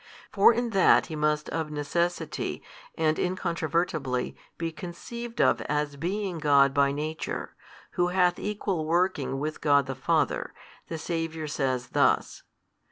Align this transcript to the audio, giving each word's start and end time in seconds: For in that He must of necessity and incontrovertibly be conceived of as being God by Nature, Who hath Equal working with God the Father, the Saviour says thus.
For 0.31 0.51
in 0.51 0.71
that 0.71 1.05
He 1.05 1.15
must 1.15 1.47
of 1.49 1.69
necessity 1.69 2.63
and 2.95 3.19
incontrovertibly 3.19 4.35
be 4.57 4.71
conceived 4.71 5.39
of 5.39 5.61
as 5.69 5.95
being 5.95 6.39
God 6.39 6.73
by 6.73 6.91
Nature, 6.91 7.53
Who 7.91 8.07
hath 8.07 8.39
Equal 8.39 8.85
working 8.87 9.37
with 9.39 9.61
God 9.61 9.85
the 9.85 9.93
Father, 9.93 10.55
the 10.87 10.97
Saviour 10.97 11.45
says 11.45 11.89
thus. 11.89 12.41